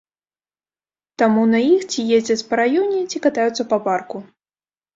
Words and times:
Таму 1.23 1.43
на 1.51 1.59
іх 1.75 1.85
ці 1.91 2.07
ездзяць 2.19 2.47
па 2.49 2.61
раёне, 2.63 2.99
ці 3.11 3.17
катаюцца 3.29 3.69
па 3.77 3.83
парку. 3.87 4.17